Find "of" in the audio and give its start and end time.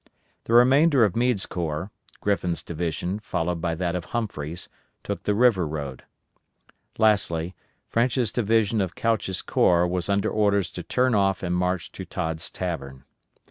1.05-1.15, 3.93-4.05, 8.81-8.95